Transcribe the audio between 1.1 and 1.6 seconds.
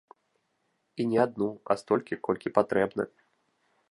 адну,